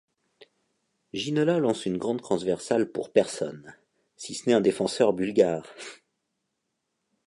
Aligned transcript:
Ginola 1.13 1.59
lance 1.59 1.85
une 1.85 1.99
grande 1.99 2.23
transversale 2.23 2.91
pour 2.91 3.11
personne, 3.11 3.75
si 4.17 4.33
ce 4.33 4.49
n'est 4.49 4.55
un 4.55 4.59
défenseur 4.59 5.13
bulgare. 5.13 5.67